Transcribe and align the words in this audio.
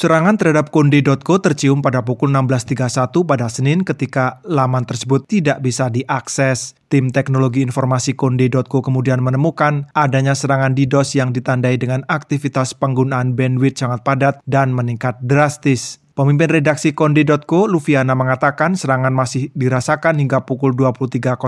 Serangan 0.00 0.40
terhadap 0.40 0.72
Konde.co 0.72 1.44
tercium 1.44 1.84
pada 1.84 2.00
pukul 2.00 2.32
16.31 2.32 3.20
pada 3.20 3.52
Senin 3.52 3.84
ketika 3.84 4.40
laman 4.48 4.88
tersebut 4.88 5.28
tidak 5.28 5.60
bisa 5.60 5.92
diakses. 5.92 6.72
Tim 6.88 7.12
teknologi 7.12 7.60
informasi 7.60 8.16
Konde.co 8.16 8.80
kemudian 8.80 9.20
menemukan 9.20 9.92
adanya 9.92 10.32
serangan 10.32 10.72
DDoS 10.72 11.20
yang 11.20 11.36
ditandai 11.36 11.76
dengan 11.76 12.00
aktivitas 12.08 12.72
penggunaan 12.80 13.36
bandwidth 13.36 13.84
sangat 13.84 14.00
padat 14.00 14.40
dan 14.48 14.72
meningkat 14.72 15.20
drastis. 15.20 16.00
Pemimpin 16.10 16.50
redaksi 16.50 16.90
Konde.co, 16.90 17.70
Lufiana 17.70 18.18
mengatakan 18.18 18.74
serangan 18.74 19.14
masih 19.14 19.54
dirasakan 19.54 20.18
hingga 20.18 20.42
pukul 20.42 20.74
23.00 20.74 21.38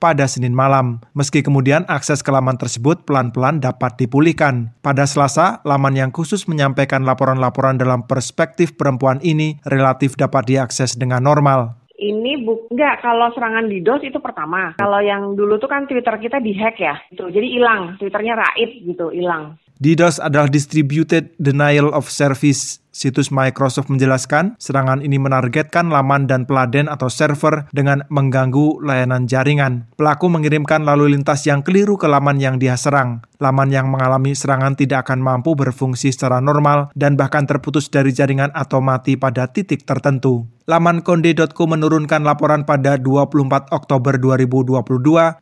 pada 0.00 0.24
Senin 0.24 0.56
malam. 0.56 1.04
Meski 1.12 1.44
kemudian 1.44 1.84
akses 1.86 2.24
ke 2.24 2.32
laman 2.32 2.56
tersebut 2.56 3.04
pelan-pelan 3.04 3.60
dapat 3.60 4.00
dipulihkan. 4.00 4.72
Pada 4.80 5.04
Selasa, 5.04 5.60
laman 5.68 5.94
yang 5.94 6.10
khusus 6.10 6.48
menyampaikan 6.48 7.04
laporan-laporan 7.04 7.76
dalam 7.76 8.08
perspektif 8.08 8.74
perempuan 8.80 9.20
ini 9.20 9.60
relatif 9.68 10.16
dapat 10.16 10.48
diakses 10.48 10.96
dengan 10.96 11.20
normal 11.24 11.84
ini 11.94 12.42
bu 12.44 12.68
enggak 12.68 13.00
kalau 13.00 13.32
serangan 13.32 13.70
di 13.70 13.80
DOS 13.80 14.02
itu 14.04 14.18
pertama. 14.20 14.76
Kalau 14.76 15.00
yang 15.00 15.32
dulu 15.38 15.56
tuh 15.56 15.70
kan 15.70 15.88
Twitter 15.88 16.12
kita 16.20 16.42
dihack 16.42 16.76
ya, 16.76 17.00
itu 17.08 17.24
jadi 17.32 17.48
hilang, 17.48 17.96
Twitternya 17.96 18.34
raib 18.36 18.70
gitu, 18.84 19.08
hilang. 19.14 19.56
DDoS 19.80 20.22
adalah 20.22 20.46
Distributed 20.46 21.34
Denial 21.40 21.90
of 21.90 22.06
Service 22.06 22.83
Situs 22.94 23.34
Microsoft 23.34 23.90
menjelaskan, 23.90 24.54
serangan 24.62 25.02
ini 25.02 25.18
menargetkan 25.18 25.90
laman 25.90 26.30
dan 26.30 26.46
peladen 26.46 26.86
atau 26.86 27.10
server 27.10 27.66
dengan 27.74 28.06
mengganggu 28.06 28.78
layanan 28.86 29.26
jaringan. 29.26 29.90
Pelaku 29.98 30.30
mengirimkan 30.30 30.86
lalu 30.86 31.10
lintas 31.18 31.42
yang 31.42 31.66
keliru 31.66 31.98
ke 31.98 32.06
laman 32.06 32.38
yang 32.38 32.62
dia 32.62 32.78
serang. 32.78 33.26
Laman 33.42 33.74
yang 33.74 33.90
mengalami 33.90 34.38
serangan 34.38 34.78
tidak 34.78 35.10
akan 35.10 35.18
mampu 35.18 35.58
berfungsi 35.58 36.14
secara 36.14 36.38
normal 36.38 36.94
dan 36.94 37.18
bahkan 37.18 37.50
terputus 37.50 37.90
dari 37.90 38.14
jaringan 38.14 38.54
atau 38.54 38.78
mati 38.78 39.18
pada 39.18 39.50
titik 39.50 39.82
tertentu. 39.82 40.53
Laman 40.64 41.04
konde.co 41.04 41.68
menurunkan 41.68 42.24
laporan 42.24 42.64
pada 42.64 42.96
24 42.96 43.68
Oktober 43.68 44.16
2022 44.16 44.80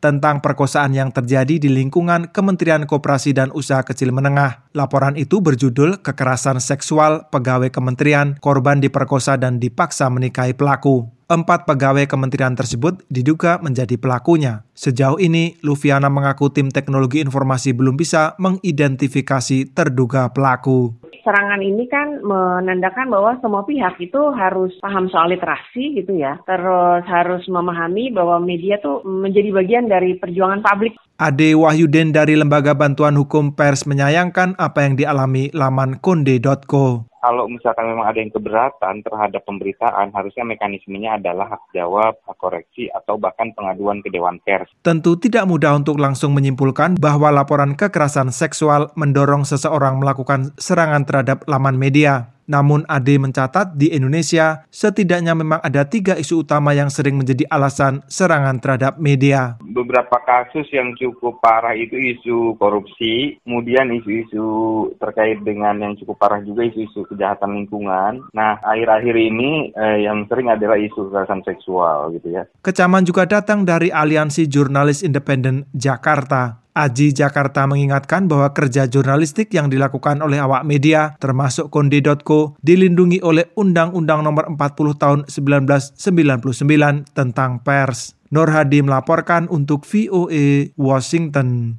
tentang 0.03 0.43
perkosaan 0.43 0.99
yang 0.99 1.15
terjadi 1.15 1.63
di 1.63 1.71
lingkungan 1.71 2.27
Kementerian 2.35 2.91
Koperasi 2.91 3.31
dan 3.31 3.55
Usaha 3.55 3.87
Kecil 3.87 4.11
Menengah. 4.11 4.67
Laporan 4.75 5.15
itu 5.15 5.39
berjudul 5.39 6.03
Kekerasan 6.03 6.59
Seksual 6.59 7.31
Pegawai 7.31 7.71
Kementerian, 7.71 8.35
Korban 8.43 8.83
Diperkosa 8.83 9.39
dan 9.39 9.63
Dipaksa 9.63 10.11
Menikahi 10.11 10.59
Pelaku. 10.59 11.07
Empat 11.31 11.71
pegawai 11.71 12.11
kementerian 12.11 12.59
tersebut 12.59 13.07
diduga 13.07 13.63
menjadi 13.63 13.95
pelakunya. 13.95 14.67
Sejauh 14.75 15.23
ini, 15.23 15.55
Lufiana 15.63 16.11
mengaku 16.11 16.51
tim 16.51 16.67
teknologi 16.69 17.23
informasi 17.23 17.71
belum 17.73 17.95
bisa 17.95 18.35
mengidentifikasi 18.43 19.71
terduga 19.71 20.35
pelaku 20.35 21.02
serangan 21.23 21.63
ini 21.63 21.87
kan 21.87 22.21
menandakan 22.23 23.11
bahwa 23.11 23.39
semua 23.39 23.63
pihak 23.63 23.99
itu 24.03 24.21
harus 24.35 24.75
paham 24.83 25.07
soal 25.09 25.31
literasi 25.31 26.03
gitu 26.03 26.19
ya. 26.19 26.39
Terus 26.45 27.07
harus 27.07 27.43
memahami 27.49 28.11
bahwa 28.11 28.43
media 28.43 28.79
tuh 28.83 29.03
menjadi 29.07 29.51
bagian 29.55 29.87
dari 29.87 30.19
perjuangan 30.19 30.63
publik. 30.63 30.99
Ade 31.23 31.55
Wahyuden 31.55 32.11
dari 32.11 32.35
Lembaga 32.35 32.75
Bantuan 32.75 33.15
Hukum 33.15 33.55
Pers 33.55 33.87
menyayangkan 33.87 34.59
apa 34.59 34.83
yang 34.83 34.99
dialami 34.99 35.55
laman 35.55 36.03
konde.co 36.03 37.07
kalau 37.23 37.47
misalkan 37.47 37.87
memang 37.87 38.03
ada 38.03 38.19
yang 38.19 38.35
keberatan 38.35 39.07
terhadap 39.07 39.47
pemberitaan, 39.47 40.11
harusnya 40.11 40.43
mekanismenya 40.43 41.23
adalah 41.23 41.55
hak 41.55 41.71
jawab, 41.71 42.19
hak 42.27 42.35
koreksi, 42.35 42.91
atau 42.91 43.15
bahkan 43.15 43.55
pengaduan 43.55 44.03
ke 44.03 44.11
Dewan 44.11 44.43
Pers. 44.43 44.67
Tentu 44.83 45.15
tidak 45.15 45.47
mudah 45.47 45.79
untuk 45.79 46.03
langsung 46.03 46.35
menyimpulkan 46.35 46.99
bahwa 46.99 47.31
laporan 47.31 47.79
kekerasan 47.79 48.35
seksual 48.35 48.91
mendorong 48.99 49.47
seseorang 49.47 50.03
melakukan 50.03 50.51
serangan 50.59 51.07
terhadap 51.07 51.47
laman 51.47 51.79
media. 51.79 52.32
Namun 52.53 52.85
Ade 52.85 53.17
mencatat 53.17 53.73
di 53.81 53.89
Indonesia 53.97 54.69
setidaknya 54.69 55.33
memang 55.33 55.65
ada 55.65 55.89
tiga 55.89 56.21
isu 56.21 56.45
utama 56.45 56.77
yang 56.77 56.93
sering 56.93 57.17
menjadi 57.17 57.49
alasan 57.49 58.05
serangan 58.13 58.61
terhadap 58.61 59.01
media. 59.01 59.57
Beberapa 59.65 60.21
kasus 60.21 60.69
yang 60.69 60.93
cukup 61.01 61.41
parah 61.41 61.73
itu 61.73 61.97
isu 61.97 62.61
korupsi, 62.61 63.41
kemudian 63.41 63.89
isu-isu 63.97 64.45
terkait 65.01 65.41
dengan 65.41 65.81
yang 65.81 65.97
cukup 65.97 66.21
parah 66.21 66.45
juga 66.45 66.69
isu-isu 66.69 67.09
kejahatan 67.09 67.65
lingkungan. 67.65 68.29
Nah, 68.37 68.61
akhir-akhir 68.61 69.17
ini 69.17 69.73
eh, 69.73 70.05
yang 70.05 70.29
sering 70.29 70.53
adalah 70.53 70.77
isu 70.77 71.09
kekerasan 71.09 71.41
seksual 71.49 72.13
gitu 72.21 72.37
ya. 72.37 72.45
Kecaman 72.61 73.09
juga 73.09 73.25
datang 73.25 73.65
dari 73.65 73.89
Aliansi 73.89 74.45
Jurnalis 74.45 75.01
Independen 75.01 75.65
Jakarta. 75.73 76.62
Aji 76.73 77.13
Jakarta 77.13 77.69
mengingatkan 77.69 78.25
bahwa 78.25 78.49
kerja 78.57 78.89
jurnalistik 78.89 79.53
yang 79.53 79.69
dilakukan 79.69 80.25
oleh 80.25 80.41
awak 80.41 80.65
media, 80.65 81.21
termasuk 81.21 81.69
konde.co, 81.69 82.57
dilindungi 82.65 83.21
oleh 83.21 83.53
Undang-Undang 83.61 84.25
Nomor 84.25 84.49
40 84.57 84.97
Tahun 84.97 85.21
1999 85.29 87.13
tentang 87.13 87.61
pers. 87.61 88.17
Nur 88.33 88.49
Hadi 88.49 88.81
melaporkan 88.81 89.45
untuk 89.53 89.85
VOA 89.85 90.73
Washington. 90.81 91.77